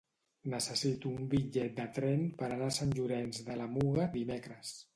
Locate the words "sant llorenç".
2.81-3.43